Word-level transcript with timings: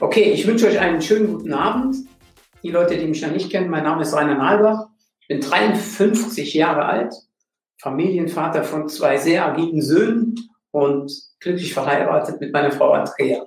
Okay, 0.00 0.30
ich 0.30 0.46
wünsche 0.46 0.68
euch 0.68 0.78
einen 0.78 1.02
schönen 1.02 1.26
guten 1.26 1.52
Abend. 1.52 1.96
Die 2.62 2.70
Leute, 2.70 2.96
die 2.96 3.06
mich 3.06 3.20
noch 3.20 3.32
nicht 3.32 3.50
kennen, 3.50 3.68
mein 3.68 3.82
Name 3.82 4.02
ist 4.02 4.14
Rainer 4.14 4.36
Nalbach. 4.36 4.86
Ich 5.20 5.26
bin 5.26 5.40
53 5.40 6.54
Jahre 6.54 6.84
alt, 6.84 7.12
Familienvater 7.82 8.62
von 8.62 8.88
zwei 8.88 9.16
sehr 9.16 9.44
agilen 9.44 9.82
Söhnen 9.82 10.36
und 10.70 11.12
glücklich 11.40 11.74
verheiratet 11.74 12.40
mit 12.40 12.52
meiner 12.52 12.70
Frau 12.70 12.92
Andrea. 12.92 13.44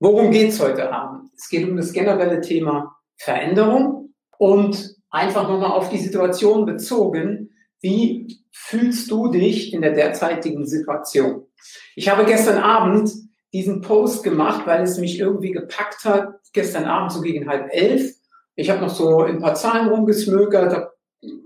Worum 0.00 0.32
geht's 0.32 0.58
heute 0.58 0.90
Abend? 0.90 1.30
Es 1.36 1.48
geht 1.48 1.68
um 1.68 1.76
das 1.76 1.92
generelle 1.92 2.40
Thema 2.40 2.96
Veränderung 3.16 4.12
und 4.38 4.96
einfach 5.08 5.48
nochmal 5.48 5.70
auf 5.70 5.88
die 5.88 5.98
Situation 5.98 6.66
bezogen. 6.66 7.50
Wie 7.80 8.40
fühlst 8.50 9.08
du 9.08 9.30
dich 9.30 9.72
in 9.72 9.82
der 9.82 9.92
derzeitigen 9.92 10.66
Situation? 10.66 11.46
Ich 11.94 12.08
habe 12.08 12.24
gestern 12.24 12.58
Abend 12.58 13.12
diesen 13.54 13.80
Post 13.80 14.24
gemacht, 14.24 14.66
weil 14.66 14.82
es 14.82 14.98
mich 14.98 15.20
irgendwie 15.20 15.52
gepackt 15.52 16.04
hat, 16.04 16.40
gestern 16.52 16.86
Abend 16.86 17.12
so 17.12 17.20
gegen 17.20 17.48
halb 17.48 17.72
elf. 17.72 18.12
Ich 18.56 18.68
habe 18.68 18.80
noch 18.80 18.90
so 18.90 19.22
ein 19.22 19.38
paar 19.38 19.54
Zahlen 19.54 19.88
rumgesmökert, 19.88 20.72
habe 20.72 20.92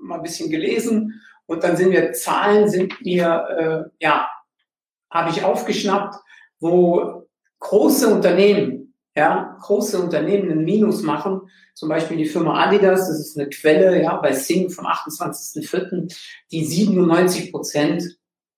mal 0.01 0.17
ein 0.17 0.23
bisschen 0.23 0.51
gelesen 0.51 1.21
und 1.45 1.63
dann 1.63 1.77
sind 1.77 1.91
mir 1.91 2.13
Zahlen, 2.15 2.67
sind 2.67 2.99
mir, 3.05 3.91
äh, 4.01 4.05
ja, 4.05 4.27
habe 5.11 5.31
ich 5.31 5.45
aufgeschnappt, 5.45 6.15
wo 6.61 7.29
große 7.59 8.09
Unternehmen, 8.09 8.95
ja, 9.15 9.59
große 9.61 10.01
Unternehmen 10.01 10.51
ein 10.51 10.65
Minus 10.65 11.03
machen. 11.03 11.43
Zum 11.75 11.91
Beispiel 11.91 12.17
die 12.17 12.25
Firma 12.25 12.65
Adidas, 12.65 13.07
das 13.09 13.21
ist 13.21 13.39
eine 13.39 13.51
Quelle, 13.51 14.03
ja, 14.03 14.17
bei 14.17 14.33
Sing 14.33 14.71
vom 14.71 14.87
28.04., 14.87 16.11
die 16.51 16.65
97 16.65 17.53
Prozent, 17.53 18.17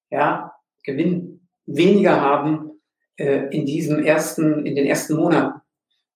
ja, 0.09 0.53
Gewinn 0.85 1.49
weniger 1.67 2.21
haben 2.21 2.80
äh, 3.21 3.49
in 3.51 3.67
diesem 3.67 4.03
ersten, 4.03 4.65
in 4.65 4.75
den 4.75 4.87
ersten 4.87 5.15
Monaten. 5.15 5.61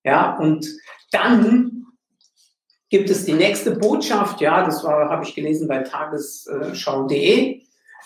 Ja, 0.05 0.37
und 0.39 0.67
dann 1.13 1.87
gibt 2.89 3.11
es 3.11 3.25
die 3.25 3.35
nächste 3.35 3.73
Botschaft, 3.73 4.41
ja, 4.41 4.65
das 4.65 4.83
war, 4.85 5.11
habe 5.11 5.25
ich 5.25 5.35
gelesen 5.35 5.69
bei 5.69 5.81
tagesschau.de 5.81 7.63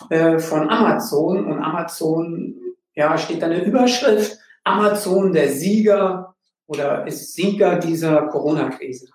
äh, 0.09 0.39
von 0.39 0.69
Amazon 0.69 1.45
und 1.45 1.61
Amazon, 1.61 2.55
ja, 2.93 3.17
steht 3.17 3.41
da 3.41 3.45
eine 3.45 3.63
Überschrift, 3.63 4.37
Amazon 4.63 5.31
der 5.31 5.49
Sieger 5.49 6.35
oder 6.67 7.07
ist 7.07 7.33
Sieger 7.33 7.77
dieser 7.77 8.23
Corona-Krise. 8.23 9.07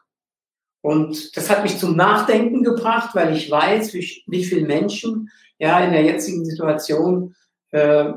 Und 0.81 1.37
das 1.37 1.51
hat 1.51 1.63
mich 1.63 1.79
zum 1.79 1.97
Nachdenken 1.97 2.63
gebracht, 2.63 3.15
weil 3.15 3.37
ich 3.37 3.51
weiß, 3.51 3.93
wie, 3.95 4.23
wie 4.27 4.45
viele 4.45 4.67
Menschen 4.67 5.31
ja 5.59 5.81
in 5.81 5.93
der 5.93 6.05
jetzigen 6.05 6.45
Situation 6.45 7.35
äh, 7.71 8.13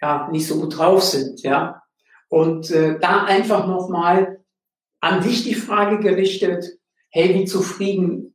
ja, 0.00 0.28
nicht 0.30 0.46
so 0.46 0.60
gut 0.60 0.76
drauf 0.78 1.02
sind, 1.02 1.42
ja. 1.42 1.82
Und 2.28 2.70
äh, 2.70 2.98
da 3.00 3.24
einfach 3.24 3.66
nochmal 3.66 4.40
an 5.00 5.22
dich 5.22 5.44
die 5.44 5.54
Frage 5.54 5.98
gerichtet, 5.98 6.64
hey, 7.10 7.34
wie 7.34 7.44
zufrieden 7.44 8.34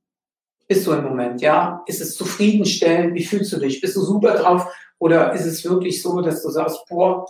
bist 0.67 0.85
du 0.85 0.91
im 0.93 1.03
Moment, 1.03 1.41
ja? 1.41 1.83
Ist 1.85 2.01
es 2.01 2.15
zufriedenstellend? 2.15 3.13
Wie 3.15 3.23
fühlst 3.23 3.53
du 3.53 3.57
dich? 3.57 3.81
Bist 3.81 3.95
du 3.95 4.01
super 4.01 4.35
drauf? 4.35 4.67
Oder 4.97 5.33
ist 5.33 5.45
es 5.45 5.63
wirklich 5.63 6.01
so, 6.01 6.21
dass 6.21 6.41
du 6.41 6.49
sagst, 6.49 6.85
boah, 6.89 7.25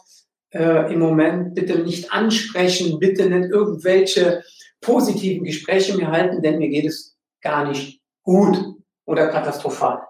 äh, 0.52 0.94
im 0.94 1.00
Moment 1.00 1.54
bitte 1.54 1.80
nicht 1.80 2.12
ansprechen, 2.12 3.00
bitte 3.00 3.30
nicht 3.30 3.52
irgendwelche 3.52 4.44
positiven 4.80 5.44
Gespräche 5.44 5.98
mir 5.98 6.10
halten, 6.10 6.42
denn 6.42 6.60
mir 6.60 6.70
geht 6.70 6.86
es 6.86 7.18
gar 7.42 7.68
nicht 7.68 8.02
gut 8.24 8.58
oder 9.06 9.28
katastrophal. 9.28 10.02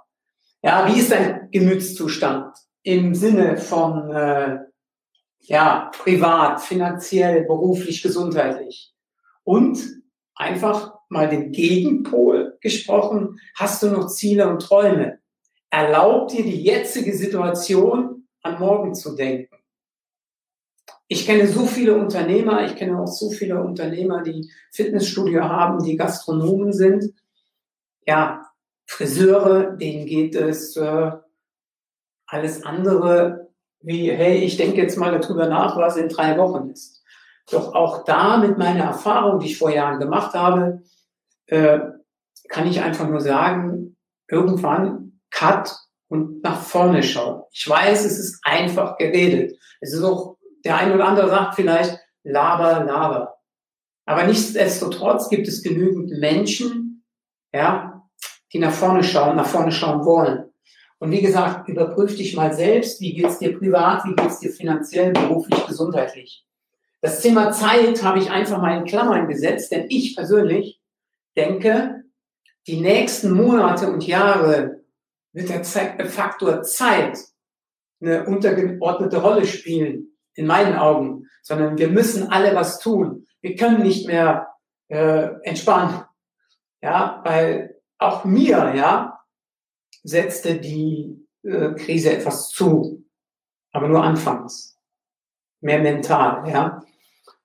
Ja, 0.61 0.87
wie 0.87 0.99
ist 0.99 1.11
dein 1.11 1.49
Gemütszustand? 1.51 2.55
Im 2.86 3.16
Sinne 3.16 3.58
von 3.58 4.12
äh, 4.12 4.59
ja, 5.40 5.91
privat, 5.91 6.62
finanziell, 6.62 7.44
beruflich, 7.44 8.01
gesundheitlich. 8.03 8.94
Und 9.44 9.79
einfach 10.35 10.94
mal 11.09 11.28
den 11.28 11.51
Gegenpol 11.51 12.57
gesprochen, 12.62 13.40
hast 13.56 13.81
du 13.81 13.90
noch 13.90 14.07
Ziele 14.07 14.47
und 14.47 14.62
Träume? 14.62 15.19
Erlaubt 15.72 16.34
dir 16.34 16.44
die 16.44 16.63
jetzige 16.63 17.16
Situation 17.18 18.28
an 18.44 18.59
morgen 18.59 18.94
zu 18.94 19.16
denken? 19.16 19.56
Ich 21.07 21.25
kenne 21.25 21.47
so 21.47 21.66
viele 21.66 21.95
Unternehmer, 21.95 22.66
ich 22.66 22.75
kenne 22.75 23.00
auch 23.00 23.07
so 23.07 23.31
viele 23.31 23.62
Unternehmer, 23.62 24.22
die 24.22 24.51
Fitnessstudio 24.72 25.44
haben, 25.44 25.84
die 25.84 25.97
Gastronomen 25.97 26.72
sind. 26.72 27.13
Ja, 28.06 28.45
Friseure, 28.85 29.75
denen 29.75 30.06
geht 30.06 30.35
es 30.35 30.75
äh, 30.78 31.12
alles 32.35 32.63
andere 32.63 33.50
wie, 33.81 34.12
hey, 34.12 34.40
ich 34.40 34.57
denke 34.57 34.81
jetzt 34.81 34.97
mal 34.97 35.18
darüber 35.18 35.47
nach, 35.47 35.78
was 35.78 35.96
in 35.96 36.09
drei 36.09 36.38
Wochen 36.38 36.69
ist. 36.69 37.03
Doch 37.51 37.73
auch 37.73 38.03
da 38.03 38.38
mit 38.38 38.57
meiner 38.57 38.85
Erfahrung, 38.85 39.40
die 39.40 39.47
ich 39.47 39.57
vor 39.57 39.69
Jahren 39.69 40.00
gemacht 40.00 40.34
habe, 40.34 40.81
äh, 41.47 41.79
kann 42.50 42.68
ich 42.68 42.81
einfach 42.81 43.07
nur 43.07 43.22
sagen, 43.22 43.95
irgendwann 44.28 45.22
cut 45.29 45.75
und 46.07 46.44
nach 46.44 46.59
vorne 46.59 47.03
schauen. 47.03 47.44
Ich 47.51 47.68
weiß, 47.68 48.06
es 48.06 48.19
ist 48.19 48.40
einfach 48.44 48.97
geredet. 48.97 49.57
Es 49.79 49.94
ist 49.94 50.03
auch, 50.03 50.38
der 50.63 50.78
eine 50.78 50.95
oder 50.95 51.06
andere 51.06 51.29
sagt 51.29 51.56
vielleicht, 51.56 52.00
laber, 52.24 52.84
laber. 52.84 53.35
Aber 54.06 54.24
nichtsdestotrotz 54.24 55.29
gibt 55.29 55.47
es 55.47 55.63
genügend 55.63 56.12
Menschen, 56.19 57.06
ja, 57.53 58.03
die 58.51 58.59
nach 58.59 58.72
vorne 58.72 59.03
schauen, 59.03 59.35
nach 59.35 59.47
vorne 59.47 59.72
schauen 59.72 60.06
wollen. 60.06 60.51
Und 61.05 61.11
wie 61.11 61.21
gesagt, 61.21 61.69
überprüf 61.69 62.16
dich 62.16 62.35
mal 62.35 62.51
selbst, 62.51 62.99
wie 62.99 63.13
geht's 63.13 63.38
dir 63.38 63.55
privat, 63.59 64.03
wie 64.05 64.16
geht's 64.16 64.39
dir 64.39 64.51
finanziell, 64.51 65.11
beruflich, 65.11 65.63
gesundheitlich. 65.67 66.43
Das 66.99 67.21
Thema 67.21 67.51
Zeit 67.51 68.01
habe 68.01 68.17
ich 68.17 68.31
einfach 68.31 68.59
mal 68.59 68.79
in 68.79 68.85
Klammern 68.85 69.27
gesetzt, 69.27 69.71
denn 69.71 69.85
ich 69.89 70.15
persönlich 70.15 70.81
denke, 71.38 72.05
die 72.65 72.81
nächsten 72.81 73.33
Monate 73.33 73.91
und 73.91 74.07
Jahre 74.07 74.81
wird 75.31 75.49
der 75.49 76.07
Faktor 76.07 76.63
Zeit 76.63 77.19
eine 78.01 78.25
untergeordnete 78.25 79.21
Rolle 79.21 79.45
spielen, 79.45 80.07
in 80.33 80.47
meinen 80.47 80.75
Augen, 80.75 81.27
sondern 81.44 81.77
wir 81.77 81.89
müssen 81.89 82.31
alle 82.31 82.55
was 82.55 82.79
tun. 82.79 83.27
Wir 83.41 83.55
können 83.55 83.83
nicht 83.83 84.07
mehr 84.07 84.47
äh, 84.88 85.27
entspannen, 85.44 86.01
ja, 86.81 87.21
weil 87.23 87.79
auch 87.99 88.25
mir, 88.25 88.73
ja, 88.75 89.14
setzte 90.03 90.56
die 90.56 91.25
äh, 91.44 91.73
Krise 91.73 92.11
etwas 92.13 92.50
zu, 92.50 93.03
aber 93.72 93.88
nur 93.88 94.03
anfangs, 94.03 94.78
mehr 95.61 95.79
mental, 95.79 96.50
ja. 96.50 96.83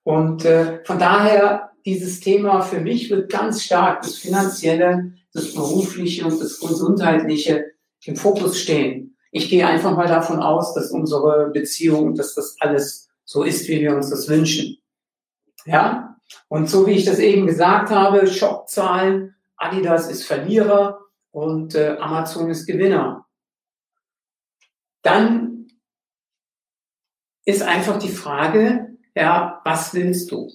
Und 0.03 0.45
äh, 0.45 0.83
von 0.85 0.99
daher 0.99 1.71
dieses 1.85 2.21
Thema 2.21 2.63
für 2.63 2.81
mich 2.81 3.11
wird 3.11 3.31
ganz 3.31 3.63
stark 3.63 4.03
das 4.03 4.17
finanzielle, 4.17 5.13
das 5.33 5.55
berufliche 5.55 6.25
und 6.25 6.41
das 6.41 6.61
gesundheitliche 6.61 7.73
im 8.05 8.17
Fokus 8.17 8.61
stehen. 8.61 9.17
Ich 9.31 9.49
gehe 9.49 9.67
einfach 9.67 9.97
mal 9.97 10.09
davon 10.09 10.41
aus, 10.41 10.75
dass 10.75 10.91
unsere 10.91 11.51
Beziehung, 11.51 12.15
dass 12.15 12.35
das 12.35 12.57
alles 12.61 13.09
so 13.25 13.45
ist, 13.45 13.69
wie 13.69 13.81
wir 13.81 13.95
uns 13.95 14.11
das 14.11 14.29
wünschen. 14.29 14.79
Ja? 15.67 16.17
Und 16.49 16.69
so 16.69 16.87
wie 16.87 16.93
ich 16.93 17.05
das 17.05 17.19
eben 17.19 17.47
gesagt 17.47 17.91
habe, 17.91 18.27
Schockzahlen, 18.27 19.37
Adidas 19.57 20.11
ist 20.11 20.25
Verlierer, 20.25 21.00
und 21.33 21.75
äh, 21.75 21.97
Amazon 21.99 22.51
ist 22.51 22.67
Gewinner. 22.67 23.27
Dann 25.03 25.69
ist 27.45 27.63
einfach 27.63 27.99
die 27.99 28.11
Frage, 28.11 28.97
ja, 29.15 29.61
was 29.65 29.95
willst 29.95 30.31
du? 30.31 30.51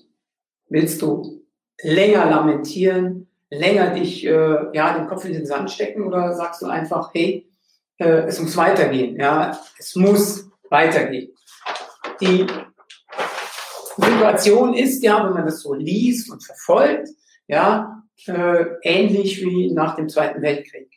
Willst 0.69 1.01
du 1.01 1.45
länger 1.81 2.25
lamentieren, 2.25 3.27
länger 3.49 3.91
dich, 3.91 4.25
äh, 4.25 4.57
ja, 4.73 4.97
den 4.97 5.07
Kopf 5.07 5.25
in 5.25 5.33
den 5.33 5.45
Sand 5.45 5.71
stecken 5.71 6.03
oder 6.03 6.35
sagst 6.35 6.61
du 6.61 6.67
einfach, 6.67 7.13
hey, 7.13 7.49
äh, 7.97 8.23
es 8.27 8.39
muss 8.39 8.55
weitergehen, 8.57 9.19
ja, 9.19 9.59
es 9.77 9.95
muss 9.95 10.49
weitergehen. 10.69 11.31
Die 12.21 12.47
Situation 13.97 14.73
ist 14.73 15.03
ja, 15.03 15.25
wenn 15.25 15.33
man 15.33 15.45
das 15.45 15.61
so 15.61 15.73
liest 15.73 16.29
und 16.31 16.43
verfolgt, 16.43 17.09
ja, 17.47 18.03
äh, 18.27 18.65
ähnlich 18.81 19.41
wie 19.41 19.71
nach 19.71 19.95
dem 19.95 20.09
Zweiten 20.09 20.41
Weltkrieg. 20.41 20.89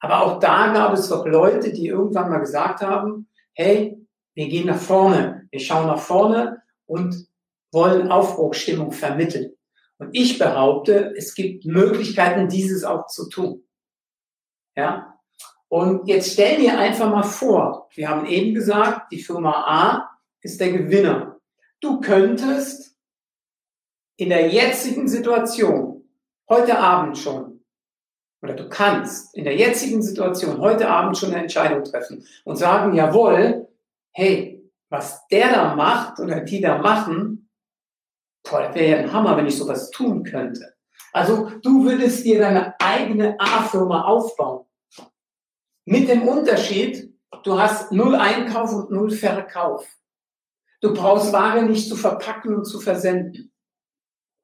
Aber 0.00 0.22
auch 0.22 0.40
da 0.40 0.72
gab 0.72 0.94
es 0.94 1.08
doch 1.08 1.26
Leute, 1.26 1.72
die 1.72 1.86
irgendwann 1.86 2.30
mal 2.30 2.38
gesagt 2.38 2.80
haben, 2.80 3.28
hey, 3.54 3.98
wir 4.34 4.48
gehen 4.48 4.66
nach 4.66 4.80
vorne, 4.80 5.46
wir 5.50 5.60
schauen 5.60 5.86
nach 5.86 6.00
vorne 6.00 6.62
und 6.86 7.28
wollen 7.70 8.10
Aufbruchstimmung 8.10 8.92
vermitteln. 8.92 9.52
Und 9.98 10.10
ich 10.12 10.38
behaupte, 10.38 11.14
es 11.16 11.34
gibt 11.34 11.64
Möglichkeiten, 11.64 12.48
dieses 12.48 12.82
auch 12.82 13.06
zu 13.06 13.28
tun. 13.28 13.62
Ja? 14.74 15.18
Und 15.68 16.08
jetzt 16.08 16.32
stell 16.32 16.58
dir 16.58 16.78
einfach 16.78 17.08
mal 17.08 17.22
vor, 17.22 17.88
wir 17.94 18.08
haben 18.08 18.26
eben 18.26 18.54
gesagt, 18.54 19.12
die 19.12 19.22
Firma 19.22 19.52
A 19.52 20.10
ist 20.40 20.60
der 20.60 20.72
Gewinner. 20.72 21.38
Du 21.80 22.00
könntest 22.00 22.96
in 24.16 24.30
der 24.30 24.48
jetzigen 24.48 25.08
Situation 25.08 25.91
heute 26.52 26.78
Abend 26.78 27.16
schon, 27.16 27.64
oder 28.42 28.54
du 28.54 28.68
kannst 28.68 29.34
in 29.34 29.44
der 29.44 29.56
jetzigen 29.56 30.02
Situation 30.02 30.58
heute 30.58 30.88
Abend 30.88 31.16
schon 31.16 31.30
eine 31.30 31.42
Entscheidung 31.42 31.82
treffen 31.84 32.24
und 32.44 32.56
sagen, 32.56 32.94
jawohl, 32.94 33.68
hey, 34.12 34.70
was 34.90 35.26
der 35.28 35.50
da 35.50 35.74
macht 35.74 36.20
oder 36.20 36.40
die 36.40 36.60
da 36.60 36.78
machen, 36.78 37.42
Toll, 38.42 38.70
wäre 38.74 38.90
ja 38.90 38.96
ein 38.98 39.12
Hammer, 39.12 39.36
wenn 39.36 39.46
ich 39.46 39.56
sowas 39.56 39.90
tun 39.90 40.24
könnte. 40.24 40.74
Also 41.12 41.50
du 41.62 41.84
würdest 41.84 42.24
dir 42.24 42.40
deine 42.40 42.74
eigene 42.80 43.38
A-Firma 43.38 44.02
aufbauen. 44.02 44.66
Mit 45.84 46.08
dem 46.08 46.26
Unterschied, 46.26 47.14
du 47.44 47.58
hast 47.58 47.92
null 47.92 48.14
Einkauf 48.14 48.72
und 48.72 48.90
null 48.90 49.10
Verkauf. 49.10 49.86
Du 50.80 50.92
brauchst 50.92 51.32
Ware 51.32 51.62
nicht 51.62 51.88
zu 51.88 51.96
verpacken 51.96 52.56
und 52.56 52.64
zu 52.64 52.80
versenden. 52.80 53.51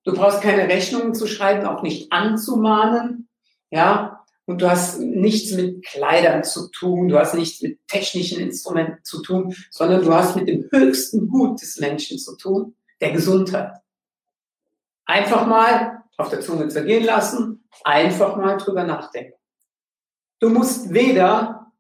Du 0.09 0.15
brauchst 0.15 0.41
keine 0.41 0.69
Rechnungen 0.69 1.15
zu 1.15 1.27
schreiben, 1.27 1.67
auch 1.67 1.83
nicht 1.83 2.11
anzumahnen. 2.13 3.29
Ja, 3.69 4.25
und 4.47 4.63
du 4.63 4.71
hast 4.71 5.01
nichts 5.01 5.53
mit 5.53 5.85
Kleidern 5.85 6.45
zu 6.45 6.71
tun, 6.71 7.09
du 7.09 7.19
hast 7.19 7.35
nichts 7.35 7.61
mit 7.61 7.87
technischen 7.89 8.41
Instrumenten 8.41 9.05
zu 9.05 9.21
tun, 9.21 9.55
sondern 9.71 10.03
du 10.03 10.15
hast 10.15 10.35
mit 10.35 10.49
dem 10.49 10.67
höchsten 10.73 11.29
Gut 11.29 11.61
des 11.61 11.79
Menschen 11.79 12.19
zu 12.19 12.39
tun, 12.39 12.75
der 13.03 13.13
Gesundheit. 13.13 13.83
Einfach 15.05 15.47
mal 15.47 16.03
auf 16.17 16.31
der 16.31 16.41
Zunge 16.41 16.69
zergehen 16.69 17.05
lassen, 17.05 17.69
einfach 17.85 18.35
mal 18.39 18.57
drüber 18.57 18.85
nachdenken. 18.85 19.35
Du 20.39 20.49
musst 20.49 20.89
weder 20.95 21.71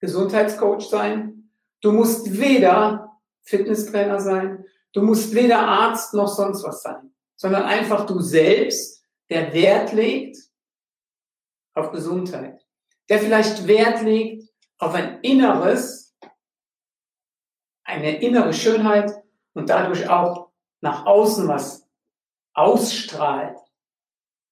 Gesundheitscoach 0.00 0.90
sein, 0.90 1.50
du 1.80 1.92
musst 1.92 2.38
weder 2.38 3.16
Fitnesstrainer 3.40 4.20
sein, 4.20 4.66
du 4.92 5.00
musst 5.00 5.34
weder 5.34 5.60
Arzt 5.60 6.12
noch 6.12 6.28
sonst 6.28 6.62
was 6.62 6.82
sein, 6.82 7.14
sondern 7.38 7.62
einfach 7.62 8.04
du 8.04 8.20
selbst, 8.20 9.02
der 9.30 9.52
Wert 9.54 9.92
legt 9.92 10.36
auf 11.74 11.92
Gesundheit, 11.92 12.66
der 13.08 13.20
vielleicht 13.20 13.66
Wert 13.66 14.02
legt 14.02 14.50
auf 14.78 14.94
ein 14.94 15.20
inneres, 15.20 16.16
eine 17.84 18.20
innere 18.20 18.52
Schönheit 18.52 19.12
und 19.54 19.70
dadurch 19.70 20.08
auch 20.08 20.50
nach 20.80 21.06
außen 21.06 21.48
was 21.48 21.88
ausstrahlt. 22.54 23.58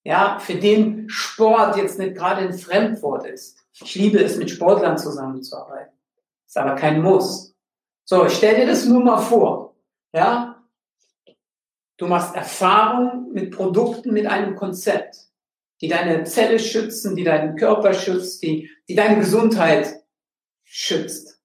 Ja, 0.04 0.38
für 0.38 0.54
den 0.54 1.10
Sport 1.10 1.76
jetzt 1.76 1.98
nicht 1.98 2.14
gerade 2.14 2.42
ein 2.42 2.56
Fremdwort 2.56 3.26
ist. 3.26 3.58
Ich 3.72 3.94
liebe 3.96 4.20
es, 4.20 4.36
mit 4.36 4.48
Sportlern 4.48 4.96
zusammenzuarbeiten. 4.96 5.92
Ist 6.46 6.56
aber 6.56 6.76
kein 6.76 7.02
Muss. 7.02 7.56
So, 8.04 8.28
stell 8.28 8.54
dir 8.54 8.66
das 8.66 8.84
nur 8.84 9.02
mal 9.02 9.18
vor. 9.18 9.74
Ja, 10.12 10.55
du 11.96 12.06
machst 12.06 12.34
Erfahrung 12.34 13.32
mit 13.32 13.50
Produkten, 13.50 14.12
mit 14.12 14.26
einem 14.26 14.56
Konzept 14.56 15.26
die 15.80 15.88
deine 15.88 16.24
Zelle 16.24 16.58
schützen, 16.58 17.16
die 17.16 17.24
deinen 17.24 17.56
Körper 17.56 17.92
schützt, 17.92 18.42
die, 18.42 18.70
die 18.88 18.94
deine 18.94 19.18
Gesundheit 19.18 19.94
schützt 20.64 21.40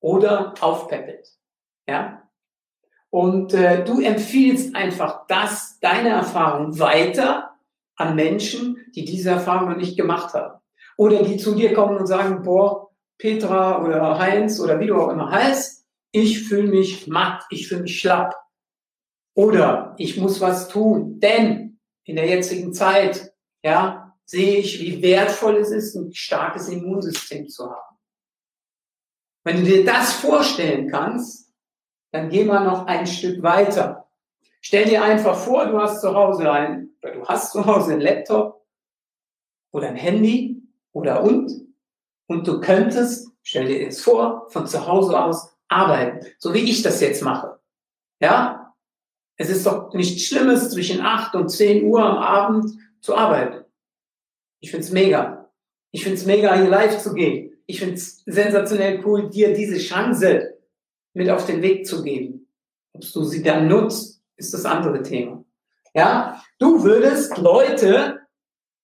oder 0.00 0.54
aufpeppelt. 0.60 1.28
Ja? 1.88 2.28
Und 3.10 3.52
äh, 3.54 3.84
du 3.84 4.00
empfiehlst 4.00 4.74
einfach 4.76 5.26
das, 5.26 5.78
deine 5.80 6.10
Erfahrung 6.10 6.78
weiter 6.78 7.56
an 7.96 8.14
Menschen, 8.14 8.78
die 8.94 9.04
diese 9.04 9.30
Erfahrung 9.30 9.70
noch 9.70 9.76
nicht 9.76 9.96
gemacht 9.96 10.32
haben. 10.34 10.60
Oder 10.96 11.22
die 11.22 11.36
zu 11.36 11.54
dir 11.54 11.74
kommen 11.74 11.96
und 11.96 12.06
sagen, 12.06 12.42
boah, 12.42 12.90
Petra 13.18 13.82
oder 13.82 14.18
Heinz 14.18 14.60
oder 14.60 14.78
wie 14.80 14.86
du 14.86 14.96
auch 14.96 15.10
immer 15.10 15.30
heißt, 15.30 15.84
ich 16.12 16.44
fühle 16.48 16.68
mich 16.68 17.06
matt, 17.08 17.44
ich 17.50 17.68
fühle 17.68 17.82
mich 17.82 17.98
schlapp. 18.00 18.34
Oder 19.40 19.94
ich 19.96 20.18
muss 20.18 20.38
was 20.42 20.68
tun, 20.68 21.18
denn 21.18 21.80
in 22.04 22.16
der 22.16 22.26
jetzigen 22.26 22.74
Zeit, 22.74 23.32
ja, 23.62 24.14
sehe 24.26 24.58
ich, 24.58 24.82
wie 24.82 25.00
wertvoll 25.00 25.56
es 25.56 25.70
ist, 25.70 25.94
ein 25.94 26.12
starkes 26.12 26.68
Immunsystem 26.68 27.48
zu 27.48 27.70
haben. 27.70 27.96
Wenn 29.42 29.56
du 29.56 29.62
dir 29.62 29.82
das 29.82 30.12
vorstellen 30.12 30.90
kannst, 30.90 31.54
dann 32.12 32.28
geh 32.28 32.44
mal 32.44 32.66
noch 32.66 32.84
ein 32.84 33.06
Stück 33.06 33.42
weiter. 33.42 34.10
Stell 34.60 34.84
dir 34.84 35.02
einfach 35.02 35.38
vor, 35.38 35.64
du 35.64 35.80
hast 35.80 36.02
zu 36.02 36.14
Hause 36.14 36.52
ein, 36.52 36.90
du 37.00 37.24
hast 37.26 37.52
zu 37.52 37.64
Hause 37.64 37.94
ein 37.94 38.02
Laptop 38.02 38.66
oder 39.72 39.88
ein 39.88 39.96
Handy 39.96 40.62
oder 40.92 41.22
und, 41.22 41.50
und 42.26 42.46
du 42.46 42.60
könntest, 42.60 43.32
stell 43.42 43.68
dir 43.68 43.80
jetzt 43.80 44.02
vor, 44.02 44.50
von 44.50 44.66
zu 44.66 44.86
Hause 44.86 45.18
aus 45.18 45.56
arbeiten, 45.68 46.26
so 46.38 46.52
wie 46.52 46.70
ich 46.70 46.82
das 46.82 47.00
jetzt 47.00 47.22
mache. 47.22 47.58
Ja, 48.20 48.59
es 49.40 49.48
ist 49.48 49.64
doch 49.64 49.94
nichts 49.94 50.24
Schlimmes, 50.24 50.68
zwischen 50.68 51.00
8 51.00 51.34
und 51.34 51.48
10 51.48 51.84
Uhr 51.84 52.04
am 52.04 52.18
Abend 52.18 52.76
zu 53.00 53.16
arbeiten. 53.16 53.64
Ich 54.60 54.70
find's 54.70 54.90
mega. 54.90 55.50
Ich 55.92 56.04
find's 56.04 56.26
mega, 56.26 56.54
hier 56.56 56.68
live 56.68 56.98
zu 56.98 57.14
gehen. 57.14 57.54
Ich 57.64 57.80
find's 57.80 58.22
sensationell 58.26 59.02
cool, 59.02 59.30
dir 59.30 59.54
diese 59.54 59.78
Chance 59.78 60.58
mit 61.14 61.30
auf 61.30 61.46
den 61.46 61.62
Weg 61.62 61.86
zu 61.86 62.02
geben. 62.02 62.48
Ob 62.92 63.00
du 63.00 63.24
sie 63.24 63.42
dann 63.42 63.66
nutzt, 63.66 64.22
ist 64.36 64.52
das 64.52 64.66
andere 64.66 65.02
Thema. 65.02 65.42
Ja, 65.94 66.44
du 66.58 66.84
würdest 66.84 67.38
Leute 67.38 68.20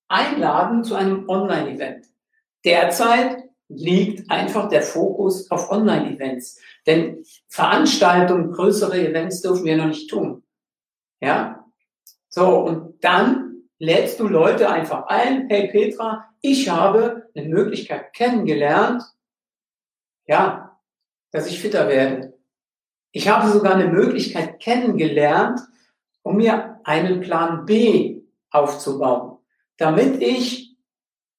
einladen 0.09 0.85
zu 0.85 0.95
einem 0.95 1.29
Online-Event. 1.29 2.07
Derzeit 2.65 3.45
liegt 3.69 4.31
einfach 4.31 4.71
der 4.71 4.81
Fokus 4.81 5.51
auf 5.51 5.71
Online-Events. 5.71 6.59
Denn 6.87 7.23
Veranstaltungen, 7.49 8.53
größere 8.53 9.07
Events 9.07 9.43
dürfen 9.43 9.67
wir 9.67 9.77
noch 9.77 9.89
nicht 9.89 10.09
tun. 10.09 10.45
Ja? 11.21 11.65
So, 12.29 12.59
und 12.61 13.03
dann 13.05 13.63
lädst 13.79 14.21
du 14.21 14.29
Leute 14.29 14.69
einfach 14.69 15.07
ein, 15.07 15.49
hey 15.49 15.69
Petra, 15.69 16.29
ich 16.41 16.69
habe 16.69 17.29
eine 17.35 17.49
Möglichkeit 17.49 18.13
kennengelernt, 18.13 19.03
ja, 20.27 20.79
dass 21.31 21.47
ich 21.47 21.61
fitter 21.61 21.89
werde. 21.89 22.35
Ich 23.13 23.29
habe 23.29 23.51
sogar 23.51 23.75
eine 23.75 23.89
Möglichkeit 23.89 24.61
kennengelernt, 24.61 25.61
um 26.23 26.37
mir 26.37 26.81
einen 26.85 27.21
Plan 27.21 27.65
B 27.65 28.23
aufzubauen, 28.51 29.39
damit 29.77 30.23
ich 30.23 30.77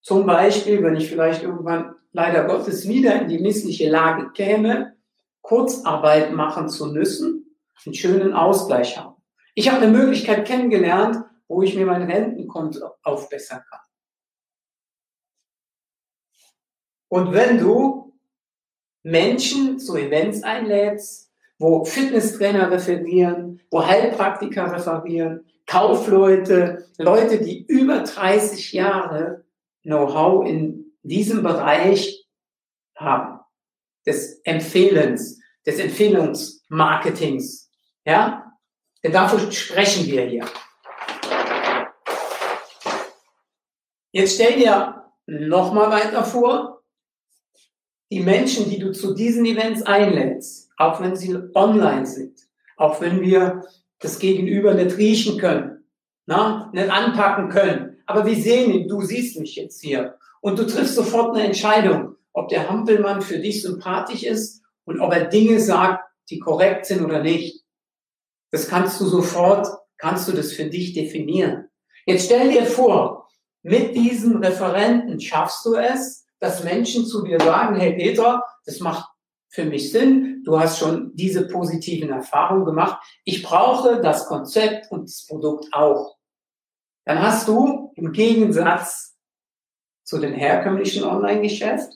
zum 0.01 0.25
Beispiel, 0.25 0.81
wenn 0.83 0.95
ich 0.95 1.09
vielleicht 1.09 1.43
irgendwann 1.43 1.95
leider 2.13 2.45
Gottes 2.45 2.87
wieder 2.87 3.21
in 3.21 3.27
die 3.27 3.39
missliche 3.39 3.89
Lage 3.89 4.31
käme, 4.31 4.95
Kurzarbeit 5.41 6.33
machen 6.33 6.69
zu 6.69 6.87
müssen, 6.87 7.57
einen 7.85 7.93
schönen 7.93 8.33
Ausgleich 8.33 8.97
haben. 8.97 9.16
Ich 9.57 9.71
habe 9.71 9.81
eine 9.81 9.91
Möglichkeit 9.91 10.45
kennengelernt, 10.45 11.25
wo 11.47 11.63
ich 11.63 11.73
mir 11.73 11.87
mein 11.87 12.03
Rentenkonto 12.03 12.91
aufbessern 13.01 13.63
kann. 13.67 13.79
Und 17.07 17.33
wenn 17.33 17.57
du 17.57 18.13
Menschen 19.01 19.79
zu 19.79 19.95
Events 19.95 20.43
einlädst, 20.43 21.33
wo 21.57 21.83
Fitnesstrainer 21.85 22.69
referieren, 22.69 23.59
wo 23.71 23.83
Heilpraktiker 23.83 24.71
referieren, 24.71 25.43
Kaufleute, 25.65 26.87
Leute, 26.99 27.43
die 27.43 27.65
über 27.65 28.01
30 28.01 28.73
Jahre 28.73 29.43
Know-how 29.81 30.47
in 30.47 30.93
diesem 31.01 31.41
Bereich 31.41 32.27
haben, 32.95 33.39
des 34.05 34.39
Empfehlens, 34.43 35.41
des 35.65 35.79
Empfehlungsmarketings, 35.79 37.71
ja, 38.05 38.46
denn 39.07 39.13
dafür 39.13 39.49
sprechen 39.53 40.05
wir 40.07 40.25
hier. 40.25 40.45
Jetzt 44.11 44.35
stell 44.35 44.59
dir 44.59 45.05
nochmal 45.27 45.89
weiter 45.91 46.25
vor, 46.25 46.83
die 48.11 48.19
Menschen, 48.19 48.69
die 48.69 48.79
du 48.79 48.91
zu 48.91 49.13
diesen 49.13 49.45
Events 49.45 49.81
einlädst, 49.83 50.71
auch 50.75 50.99
wenn 50.99 51.15
sie 51.15 51.37
online 51.55 52.05
sind, 52.05 52.37
auch 52.75 52.99
wenn 52.99 53.21
wir 53.21 53.61
das 53.99 54.19
Gegenüber 54.19 54.73
nicht 54.73 54.97
riechen 54.97 55.39
können, 55.39 55.85
na, 56.25 56.69
nicht 56.73 56.89
anpacken 56.89 57.47
können, 57.47 58.01
aber 58.05 58.25
wir 58.25 58.35
sehen 58.35 58.71
ihn, 58.71 58.87
du 58.89 59.01
siehst 59.01 59.39
mich 59.39 59.55
jetzt 59.55 59.81
hier 59.81 60.17
und 60.41 60.59
du 60.59 60.67
triffst 60.67 60.95
sofort 60.95 61.33
eine 61.33 61.45
Entscheidung, 61.45 62.15
ob 62.33 62.49
der 62.49 62.69
Hampelmann 62.69 63.21
für 63.21 63.39
dich 63.39 63.61
sympathisch 63.61 64.23
ist 64.23 64.63
und 64.83 64.99
ob 64.99 65.13
er 65.13 65.25
Dinge 65.25 65.61
sagt, 65.61 66.03
die 66.29 66.39
korrekt 66.39 66.85
sind 66.85 67.05
oder 67.05 67.23
nicht. 67.23 67.63
Das 68.51 68.67
kannst 68.67 68.99
du 69.01 69.05
sofort, 69.05 69.67
kannst 69.97 70.27
du 70.27 70.31
das 70.31 70.53
für 70.53 70.65
dich 70.65 70.93
definieren. 70.93 71.69
Jetzt 72.05 72.25
stell 72.25 72.51
dir 72.51 72.65
vor, 72.65 73.27
mit 73.63 73.95
diesen 73.95 74.37
Referenten 74.43 75.19
schaffst 75.19 75.65
du 75.65 75.75
es, 75.75 76.25
dass 76.39 76.63
Menschen 76.63 77.05
zu 77.05 77.23
dir 77.23 77.39
sagen, 77.39 77.75
hey 77.75 77.93
Peter, 77.93 78.41
das 78.65 78.79
macht 78.79 79.09
für 79.49 79.65
mich 79.65 79.91
Sinn, 79.91 80.43
du 80.45 80.59
hast 80.59 80.77
schon 80.77 81.15
diese 81.15 81.47
positiven 81.47 82.09
Erfahrungen 82.09 82.65
gemacht, 82.65 83.01
ich 83.23 83.43
brauche 83.43 84.01
das 84.01 84.27
Konzept 84.27 84.91
und 84.91 85.05
das 85.05 85.25
Produkt 85.25 85.73
auch. 85.73 86.17
Dann 87.05 87.21
hast 87.21 87.47
du 87.47 87.91
im 87.95 88.11
Gegensatz 88.11 89.17
zu 90.03 90.19
dem 90.19 90.33
herkömmlichen 90.33 91.03
Online-Geschäft, 91.03 91.91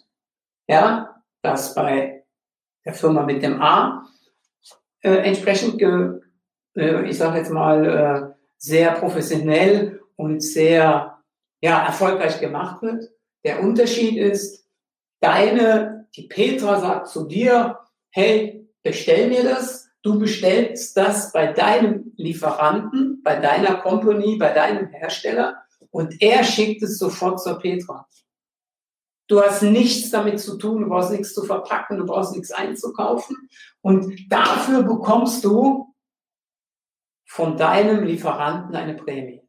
ja, 0.67 1.22
das 1.41 1.75
bei 1.75 2.25
der 2.86 2.93
Firma 2.93 3.24
mit 3.24 3.43
dem 3.43 3.62
A 3.62 4.05
äh, 5.01 5.17
entsprechend 5.17 5.77
ge 5.77 6.20
ich 6.75 7.18
sage 7.18 7.38
jetzt 7.38 7.51
mal, 7.51 7.86
äh, 7.86 8.34
sehr 8.58 8.92
professionell 8.92 10.01
und 10.16 10.42
sehr 10.42 11.18
ja, 11.62 11.86
erfolgreich 11.86 12.40
gemacht 12.40 12.82
wird. 12.82 13.10
Der 13.44 13.62
Unterschied 13.62 14.18
ist, 14.18 14.66
deine, 15.20 16.08
die 16.16 16.28
Petra 16.28 16.80
sagt 16.80 17.08
zu 17.08 17.25
dir, 17.25 17.80
hey, 18.10 18.68
bestell 18.84 19.30
mir 19.30 19.44
das, 19.44 19.90
du 20.01 20.20
bestellst 20.20 20.98
das 20.98 21.32
bei 21.32 21.48
deinem 21.54 22.13
Lieferanten, 22.18 23.22
bei 23.24 23.36
deiner 23.38 23.75
Company, 23.78 24.38
bei 24.38 24.54
deinem 24.54 24.88
Hersteller 24.88 25.63
und 25.92 26.22
er 26.22 26.44
schickt 26.44 26.82
es 26.84 26.98
sofort 26.98 27.42
zur 27.42 27.60
Petra. 27.60 28.08
Du 29.28 29.42
hast 29.42 29.62
nichts 29.62 30.10
damit 30.10 30.40
zu 30.40 30.58
tun, 30.58 30.82
du 30.82 30.90
brauchst 30.90 31.12
nichts 31.12 31.34
zu 31.34 31.44
verpacken, 31.44 31.98
du 31.98 32.06
brauchst 32.06 32.34
nichts 32.34 32.51
einzukaufen 32.51 33.38
und 33.82 34.13
dafür 34.30 34.84
bekommst 34.84 35.46
du 35.46 35.90
von 37.32 37.56
deinem 37.56 38.04
Lieferanten 38.04 38.76
eine 38.76 38.94
Prämie. 38.94 39.42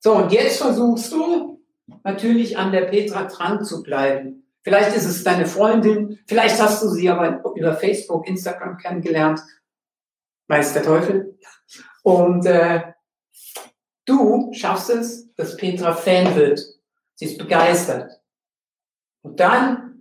So, 0.00 0.16
und 0.16 0.32
jetzt 0.32 0.60
versuchst 0.60 1.12
du 1.12 1.62
natürlich 2.02 2.58
an 2.58 2.72
der 2.72 2.86
Petra 2.86 3.26
dran 3.26 3.64
zu 3.64 3.84
bleiben. 3.84 4.44
Vielleicht 4.62 4.96
ist 4.96 5.04
es 5.04 5.22
deine 5.22 5.46
Freundin, 5.46 6.18
vielleicht 6.26 6.60
hast 6.60 6.82
du 6.82 6.88
sie 6.88 7.08
aber 7.08 7.44
über 7.54 7.74
Facebook, 7.74 8.26
Instagram 8.26 8.76
kennengelernt. 8.76 9.40
Weiß 10.48 10.72
der 10.72 10.82
Teufel. 10.82 11.38
Und 12.02 12.44
äh, 12.44 12.92
du 14.04 14.52
schaffst 14.52 14.90
es, 14.90 15.32
dass 15.34 15.56
Petra 15.56 15.94
Fan 15.94 16.34
wird. 16.34 16.60
Sie 17.14 17.26
ist 17.26 17.38
begeistert. 17.38 18.20
Und 19.22 19.38
dann 19.38 19.91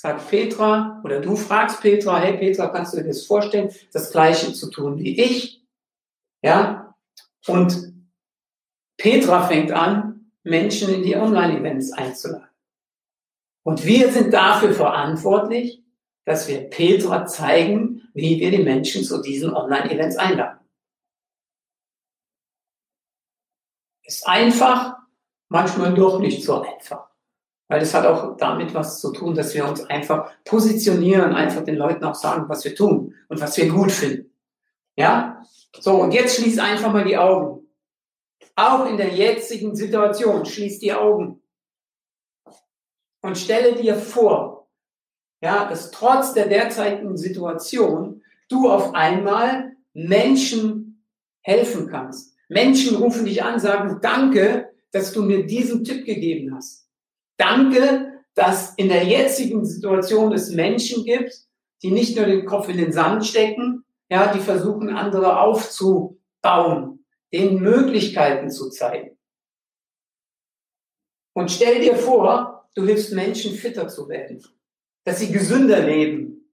sagt 0.00 0.30
Petra, 0.30 0.98
oder 1.04 1.20
du 1.20 1.36
fragst 1.36 1.82
Petra, 1.82 2.20
hey 2.20 2.38
Petra, 2.38 2.68
kannst 2.68 2.94
du 2.94 2.96
dir 2.96 3.08
das 3.08 3.26
vorstellen, 3.26 3.70
das 3.92 4.10
Gleiche 4.10 4.50
zu 4.54 4.70
tun 4.70 4.98
wie 4.98 5.20
ich? 5.20 5.62
Ja? 6.40 6.96
Und 7.46 7.92
Petra 8.96 9.46
fängt 9.46 9.72
an, 9.72 10.32
Menschen 10.42 10.94
in 10.94 11.02
die 11.02 11.16
Online-Events 11.16 11.92
einzuladen. 11.92 12.48
Und 13.62 13.84
wir 13.84 14.10
sind 14.10 14.32
dafür 14.32 14.72
verantwortlich, 14.72 15.84
dass 16.24 16.48
wir 16.48 16.70
Petra 16.70 17.26
zeigen, 17.26 18.08
wie 18.14 18.40
wir 18.40 18.50
die 18.50 18.64
Menschen 18.64 19.04
zu 19.04 19.20
diesen 19.20 19.52
Online-Events 19.52 20.16
einladen. 20.16 20.60
Ist 24.02 24.26
einfach, 24.26 24.96
manchmal 25.48 25.92
doch 25.92 26.20
nicht 26.20 26.42
so 26.42 26.62
einfach. 26.62 27.09
Weil 27.70 27.82
es 27.82 27.94
hat 27.94 28.04
auch 28.04 28.36
damit 28.36 28.74
was 28.74 29.00
zu 29.00 29.12
tun, 29.12 29.32
dass 29.36 29.54
wir 29.54 29.64
uns 29.64 29.84
einfach 29.84 30.32
positionieren, 30.44 31.32
einfach 31.32 31.62
den 31.62 31.76
Leuten 31.76 32.02
auch 32.02 32.16
sagen, 32.16 32.48
was 32.48 32.64
wir 32.64 32.74
tun 32.74 33.14
und 33.28 33.40
was 33.40 33.56
wir 33.56 33.68
gut 33.68 33.92
finden. 33.92 34.32
Ja? 34.96 35.44
So, 35.78 36.02
und 36.02 36.12
jetzt 36.12 36.34
schließ 36.34 36.58
einfach 36.58 36.92
mal 36.92 37.04
die 37.04 37.16
Augen. 37.16 37.68
Auch 38.56 38.86
in 38.86 38.96
der 38.96 39.10
jetzigen 39.10 39.76
Situation, 39.76 40.44
schließ 40.44 40.80
die 40.80 40.92
Augen 40.92 41.40
und 43.22 43.38
stelle 43.38 43.76
dir 43.76 43.94
vor, 43.94 44.68
ja, 45.40 45.68
dass 45.68 45.92
trotz 45.92 46.34
der 46.34 46.48
derzeitigen 46.48 47.16
Situation 47.16 48.24
du 48.48 48.68
auf 48.68 48.94
einmal 48.94 49.76
Menschen 49.92 51.04
helfen 51.42 51.86
kannst. 51.88 52.34
Menschen 52.48 52.96
rufen 52.96 53.26
dich 53.26 53.44
an, 53.44 53.60
sagen, 53.60 54.00
danke, 54.02 54.72
dass 54.90 55.12
du 55.12 55.22
mir 55.22 55.46
diesen 55.46 55.84
Tipp 55.84 56.04
gegeben 56.04 56.52
hast. 56.52 56.89
Danke, 57.40 58.22
dass 58.34 58.74
in 58.74 58.90
der 58.90 59.04
jetzigen 59.04 59.64
Situation 59.64 60.34
es 60.34 60.50
Menschen 60.50 61.06
gibt, 61.06 61.32
die 61.82 61.90
nicht 61.90 62.14
nur 62.14 62.26
den 62.26 62.44
Kopf 62.44 62.68
in 62.68 62.76
den 62.76 62.92
Sand 62.92 63.24
stecken, 63.24 63.86
ja, 64.10 64.30
die 64.30 64.40
versuchen, 64.40 64.90
andere 64.90 65.40
aufzubauen, 65.40 67.06
denen 67.32 67.62
Möglichkeiten 67.62 68.50
zu 68.50 68.68
zeigen. 68.68 69.16
Und 71.32 71.50
stell 71.50 71.80
dir 71.80 71.96
vor, 71.96 72.68
du 72.74 72.84
hilfst 72.84 73.14
Menschen 73.14 73.54
fitter 73.54 73.88
zu 73.88 74.06
werden, 74.10 74.44
dass 75.04 75.20
sie 75.20 75.32
gesünder 75.32 75.80
leben, 75.80 76.52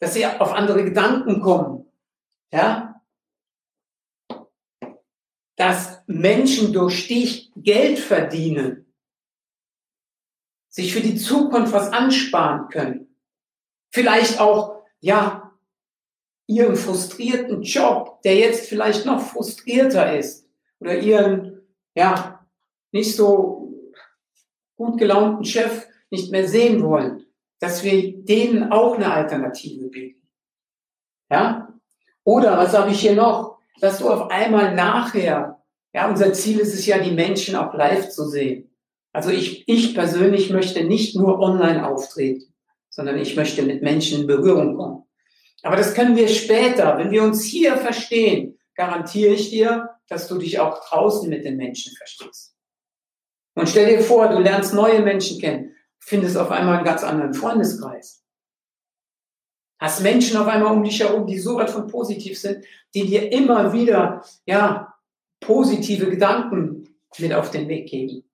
dass 0.00 0.14
sie 0.14 0.26
auf 0.26 0.52
andere 0.52 0.82
Gedanken 0.82 1.40
kommen, 1.40 1.86
ja, 2.52 3.00
dass 5.56 6.02
Menschen 6.08 6.72
durch 6.72 7.06
dich 7.06 7.52
Geld 7.54 8.00
verdienen, 8.00 8.89
sich 10.70 10.94
für 10.94 11.00
die 11.00 11.16
Zukunft 11.16 11.72
was 11.72 11.92
ansparen 11.92 12.68
können, 12.68 13.14
vielleicht 13.90 14.40
auch, 14.40 14.84
ja, 15.00 15.52
ihren 16.46 16.76
frustrierten 16.76 17.62
Job, 17.62 18.22
der 18.22 18.36
jetzt 18.36 18.68
vielleicht 18.68 19.04
noch 19.04 19.20
frustrierter 19.20 20.16
ist, 20.16 20.48
oder 20.80 20.98
ihren, 20.98 21.60
ja, 21.94 22.46
nicht 22.92 23.14
so 23.14 23.72
gut 24.76 24.98
gelaunten 24.98 25.44
Chef 25.44 25.86
nicht 26.10 26.32
mehr 26.32 26.48
sehen 26.48 26.82
wollen, 26.82 27.26
dass 27.60 27.84
wir 27.84 28.24
denen 28.24 28.72
auch 28.72 28.96
eine 28.96 29.12
Alternative 29.12 29.88
bieten. 29.88 30.26
Ja? 31.30 31.72
Oder 32.24 32.56
was 32.56 32.76
habe 32.76 32.90
ich 32.90 33.00
hier 33.00 33.14
noch? 33.14 33.58
Dass 33.80 33.98
du 33.98 34.10
auf 34.10 34.30
einmal 34.30 34.74
nachher, 34.74 35.62
ja, 35.92 36.08
unser 36.08 36.32
Ziel 36.32 36.60
ist 36.60 36.74
es 36.74 36.86
ja, 36.86 36.98
die 36.98 37.12
Menschen 37.12 37.56
auch 37.56 37.74
live 37.74 38.08
zu 38.08 38.28
sehen. 38.28 38.69
Also 39.12 39.30
ich, 39.30 39.68
ich 39.68 39.94
persönlich 39.94 40.50
möchte 40.50 40.84
nicht 40.84 41.16
nur 41.16 41.40
online 41.40 41.86
auftreten, 41.86 42.54
sondern 42.88 43.18
ich 43.18 43.36
möchte 43.36 43.62
mit 43.62 43.82
Menschen 43.82 44.20
in 44.20 44.26
Berührung 44.26 44.76
kommen. 44.76 45.04
Aber 45.62 45.76
das 45.76 45.94
können 45.94 46.16
wir 46.16 46.28
später, 46.28 46.96
wenn 46.98 47.10
wir 47.10 47.22
uns 47.22 47.42
hier 47.44 47.76
verstehen, 47.76 48.58
garantiere 48.74 49.34
ich 49.34 49.50
dir, 49.50 49.90
dass 50.08 50.28
du 50.28 50.38
dich 50.38 50.58
auch 50.58 50.84
draußen 50.88 51.28
mit 51.28 51.44
den 51.44 51.56
Menschen 51.56 51.94
verstehst. 51.96 52.56
Und 53.54 53.68
stell 53.68 53.96
dir 53.96 54.02
vor, 54.02 54.28
du 54.28 54.38
lernst 54.38 54.74
neue 54.74 55.02
Menschen 55.02 55.40
kennen, 55.40 55.74
findest 55.98 56.36
auf 56.36 56.50
einmal 56.50 56.76
einen 56.76 56.84
ganz 56.84 57.04
anderen 57.04 57.34
Freundeskreis. 57.34 58.24
Hast 59.78 60.02
Menschen 60.02 60.36
auf 60.36 60.46
einmal 60.46 60.74
um 60.74 60.82
dich 60.82 61.00
herum, 61.00 61.26
die 61.26 61.38
so 61.38 61.56
weit 61.56 61.70
von 61.70 61.86
positiv 61.86 62.38
sind, 62.38 62.64
die 62.94 63.06
dir 63.06 63.32
immer 63.32 63.72
wieder, 63.72 64.24
ja, 64.46 64.94
positive 65.40 66.10
Gedanken 66.10 66.96
mit 67.18 67.32
auf 67.32 67.50
den 67.50 67.68
Weg 67.68 67.88
geben. 67.88 68.29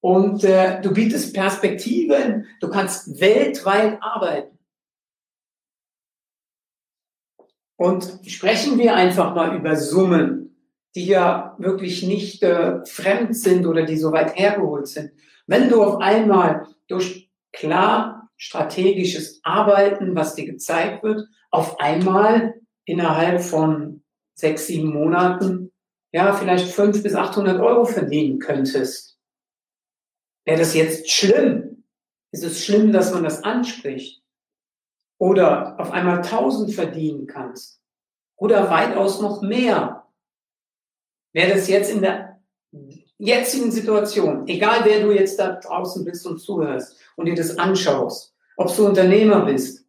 Und 0.00 0.44
äh, 0.44 0.80
du 0.80 0.92
bietest 0.92 1.34
Perspektiven, 1.34 2.46
du 2.60 2.68
kannst 2.68 3.20
weltweit 3.20 3.98
arbeiten. 4.00 4.58
Und 7.76 8.20
sprechen 8.26 8.78
wir 8.78 8.94
einfach 8.94 9.34
mal 9.34 9.56
über 9.56 9.76
Summen 9.76 10.48
die 10.98 11.06
ja 11.06 11.54
wirklich 11.58 12.02
nicht 12.02 12.42
äh, 12.42 12.84
fremd 12.84 13.36
sind 13.36 13.66
oder 13.66 13.84
die 13.84 13.96
so 13.96 14.10
weit 14.10 14.36
hergeholt 14.36 14.88
sind. 14.88 15.12
Wenn 15.46 15.68
du 15.68 15.80
auf 15.80 16.00
einmal 16.00 16.66
durch 16.88 17.30
klar 17.52 18.28
strategisches 18.36 19.40
Arbeiten, 19.44 20.16
was 20.16 20.34
dir 20.34 20.46
gezeigt 20.46 21.04
wird, 21.04 21.28
auf 21.52 21.78
einmal 21.78 22.54
innerhalb 22.84 23.40
von 23.40 24.02
sechs, 24.34 24.66
sieben 24.66 24.92
Monaten, 24.92 25.70
ja, 26.10 26.32
vielleicht 26.32 26.72
fünf 26.72 27.00
bis 27.04 27.14
800 27.14 27.60
Euro 27.60 27.84
verdienen 27.84 28.40
könntest. 28.40 29.07
Wäre 30.48 30.60
das 30.60 30.72
jetzt 30.72 31.10
schlimm? 31.10 31.84
Ist 32.32 32.42
es 32.42 32.64
schlimm, 32.64 32.90
dass 32.90 33.12
man 33.12 33.22
das 33.22 33.44
anspricht? 33.44 34.22
Oder 35.18 35.78
auf 35.78 35.90
einmal 35.90 36.22
1000 36.22 36.72
verdienen 36.72 37.26
kannst? 37.26 37.82
Oder 38.34 38.70
weitaus 38.70 39.20
noch 39.20 39.42
mehr? 39.42 40.08
Wäre 41.34 41.52
das 41.52 41.68
jetzt 41.68 41.92
in 41.92 42.00
der 42.00 42.40
jetzigen 43.18 43.70
Situation, 43.70 44.48
egal 44.48 44.86
wer 44.86 45.02
du 45.02 45.12
jetzt 45.12 45.38
da 45.38 45.52
draußen 45.56 46.02
bist 46.06 46.26
und 46.26 46.38
zuhörst 46.38 46.96
und 47.16 47.26
dir 47.26 47.34
das 47.34 47.58
anschaust, 47.58 48.34
ob 48.56 48.74
du 48.74 48.86
Unternehmer 48.86 49.44
bist, 49.44 49.86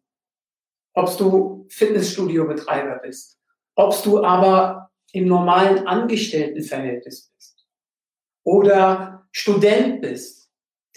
ob 0.92 1.16
du 1.16 1.64
Fitnessstudio-Betreiber 1.70 2.98
bist, 2.98 3.40
ob 3.76 3.94
du 4.02 4.22
aber 4.22 4.90
im 5.12 5.26
normalen 5.26 5.86
Angestelltenverhältnis 5.86 7.32
bist 7.34 7.66
oder 8.44 9.26
Student 9.32 10.02
bist, 10.02 10.39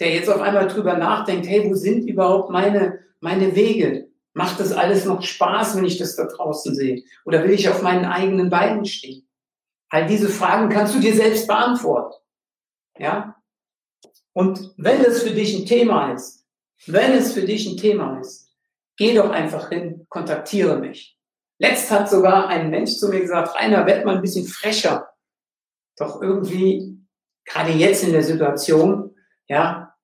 der 0.00 0.14
jetzt 0.14 0.28
auf 0.28 0.40
einmal 0.40 0.68
drüber 0.68 0.96
nachdenkt, 0.96 1.46
hey, 1.46 1.68
wo 1.68 1.74
sind 1.74 2.08
überhaupt 2.08 2.50
meine, 2.50 3.00
meine 3.20 3.54
Wege? 3.54 4.08
Macht 4.32 4.58
das 4.58 4.72
alles 4.72 5.04
noch 5.04 5.22
Spaß, 5.22 5.76
wenn 5.76 5.84
ich 5.84 5.98
das 5.98 6.16
da 6.16 6.24
draußen 6.26 6.74
sehe? 6.74 7.04
Oder 7.24 7.44
will 7.44 7.52
ich 7.52 7.68
auf 7.68 7.82
meinen 7.82 8.04
eigenen 8.04 8.50
Beinen 8.50 8.84
stehen? 8.84 9.28
All 9.88 10.06
diese 10.06 10.28
Fragen 10.28 10.68
kannst 10.68 10.94
du 10.94 10.98
dir 10.98 11.14
selbst 11.14 11.46
beantworten. 11.46 12.16
Ja? 12.98 13.36
Und 14.32 14.74
wenn 14.76 15.00
es 15.02 15.22
für 15.22 15.30
dich 15.30 15.56
ein 15.56 15.66
Thema 15.66 16.12
ist, 16.12 16.44
wenn 16.86 17.12
es 17.12 17.32
für 17.32 17.42
dich 17.42 17.66
ein 17.68 17.76
Thema 17.76 18.18
ist, 18.18 18.52
geh 18.96 19.14
doch 19.14 19.30
einfach 19.30 19.68
hin, 19.68 20.06
kontaktiere 20.08 20.78
mich. 20.78 21.16
Letzt 21.58 21.90
hat 21.92 22.10
sogar 22.10 22.48
ein 22.48 22.70
Mensch 22.70 22.96
zu 22.96 23.08
mir 23.08 23.20
gesagt, 23.20 23.54
Rainer, 23.54 23.86
werd 23.86 24.04
mal 24.04 24.16
ein 24.16 24.22
bisschen 24.22 24.46
frecher. 24.46 25.08
Doch 25.96 26.20
irgendwie, 26.20 26.98
gerade 27.44 27.70
jetzt 27.70 28.02
in 28.02 28.12
der 28.12 28.24
Situation, 28.24 29.13
ja, 29.48 29.94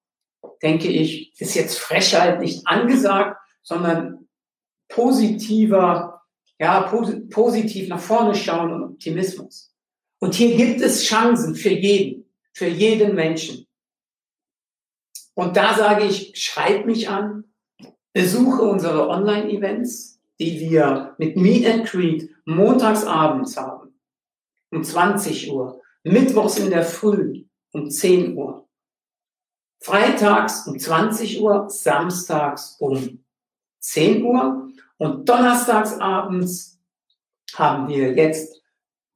denke 0.62 0.88
ich, 0.88 1.32
ist 1.40 1.54
jetzt 1.54 1.78
Frechheit 1.78 2.40
nicht 2.40 2.66
angesagt, 2.66 3.40
sondern 3.62 4.28
positiver, 4.88 6.22
ja, 6.58 6.82
positiv 6.82 7.88
nach 7.88 8.00
vorne 8.00 8.34
schauen 8.34 8.72
und 8.72 8.82
Optimismus. 8.82 9.74
Und 10.18 10.34
hier 10.34 10.56
gibt 10.56 10.80
es 10.82 11.04
Chancen 11.04 11.54
für 11.54 11.70
jeden, 11.70 12.30
für 12.52 12.66
jeden 12.66 13.14
Menschen. 13.14 13.66
Und 15.34 15.56
da 15.56 15.74
sage 15.74 16.04
ich, 16.04 16.32
schreib 16.34 16.84
mich 16.84 17.08
an, 17.08 17.44
besuche 18.12 18.62
unsere 18.62 19.08
Online-Events, 19.08 20.20
die 20.38 20.60
wir 20.60 21.14
mit 21.18 21.36
Meet 21.36 21.66
and 21.66 21.86
Greet 21.86 22.30
montagsabends 22.44 23.56
haben, 23.56 23.94
um 24.70 24.82
20 24.82 25.50
Uhr, 25.52 25.80
mittwochs 26.02 26.58
in 26.58 26.70
der 26.70 26.82
Früh 26.82 27.44
um 27.72 27.90
10 27.90 28.36
Uhr, 28.36 28.68
freitags 29.80 30.66
um 30.66 30.78
20 30.78 31.40
Uhr, 31.40 31.68
samstags 31.68 32.76
um 32.78 33.24
10 33.80 34.22
Uhr 34.24 34.68
und 34.98 35.28
donnerstags 35.28 35.98
abends 35.98 36.78
haben 37.54 37.88
wir 37.88 38.14
jetzt 38.14 38.62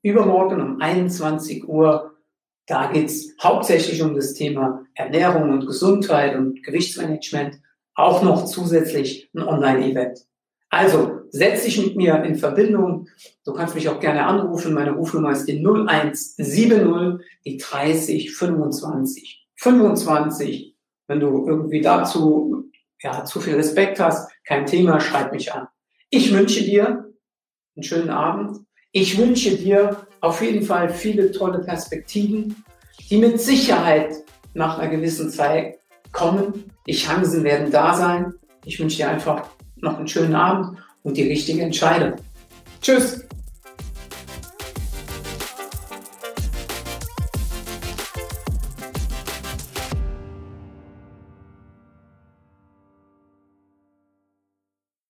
übermorgen 0.03 0.61
um 0.61 0.81
21 0.81 1.69
Uhr 1.69 2.15
da 2.67 2.91
geht 2.91 3.07
es 3.07 3.35
hauptsächlich 3.43 4.03
um 4.03 4.15
das 4.15 4.35
Thema 4.35 4.87
Ernährung 4.95 5.51
und 5.51 5.67
Gesundheit 5.67 6.35
und 6.37 6.63
Gewichtsmanagement, 6.63 7.61
auch 7.95 8.23
noch 8.23 8.47
zusätzlich 8.47 9.31
ein 9.35 9.43
Online-Event. 9.43 10.21
Also 10.71 11.21
setz 11.31 11.65
dich 11.65 11.79
mit 11.81 11.97
mir 11.97 12.25
in 12.25 12.37
Verbindung. 12.37 13.09
Du 13.45 13.53
kannst 13.53 13.75
mich 13.75 13.89
auch 13.89 14.01
gerne 14.01 14.25
anrufen. 14.25 14.75
Meine 14.75 14.93
Rufnummer 14.93 15.33
ist 15.33 15.47
die 15.47 15.59
0170, 15.59 17.21
die 17.45 17.59
30 17.59 18.35
25 18.35 19.44
25. 19.65 20.77
Wenn 21.07 21.21
du 21.21 21.47
irgendwie 21.47 21.81
dazu 21.81 22.71
ja, 23.03 23.25
zu 23.25 23.41
viel 23.41 23.55
Respekt 23.55 23.99
hast, 23.99 24.31
kein 24.45 24.67
Thema, 24.67 25.01
schreib 25.01 25.33
mich 25.33 25.53
an. 25.53 25.69
Ich 26.11 26.33
wünsche 26.33 26.63
dir 26.63 27.13
einen 27.75 27.83
schönen 27.83 28.11
Abend. 28.11 28.59
Ich 28.93 29.19
wünsche 29.19 29.57
dir 29.57 30.07
auf 30.21 30.41
jeden 30.43 30.65
Fall 30.65 30.89
viele 30.89 31.33
tolle 31.33 31.61
Perspektiven, 31.61 32.65
die 33.11 33.19
mit 33.19 33.41
Sicherheit 33.41 34.15
nach 34.53 34.79
einer 34.79 34.91
gewissen 34.91 35.31
Zeit 35.31 35.79
kommen. 36.13 36.71
Die 36.87 36.95
Chancen 36.95 37.43
werden 37.43 37.71
da 37.71 37.95
sein. 37.95 38.35
Ich 38.65 38.79
wünsche 38.79 38.99
dir 38.99 39.09
einfach 39.09 39.49
noch 39.77 39.99
einen 39.99 40.09
schönen 40.09 40.35
Abend 40.35 40.79
und 41.03 41.17
die 41.17 41.29
richtige 41.29 41.63
Entscheidung. 41.63 42.15
Tschüss! 42.81 43.27